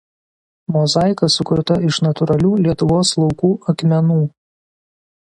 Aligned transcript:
Mozaika 0.75 1.27
sukurta 1.33 1.75
iš 1.89 1.99
natūralių 2.05 2.51
Lietuvos 2.67 3.11
laukų 3.25 3.51
akmenų. 3.75 4.17